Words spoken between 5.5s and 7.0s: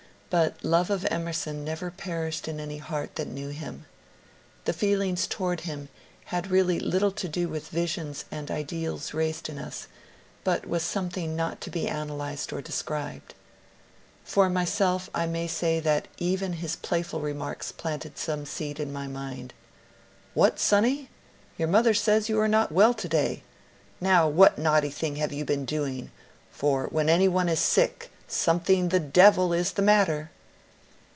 him had really